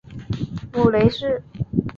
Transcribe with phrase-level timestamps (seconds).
[0.73, 1.43] 母雷氏。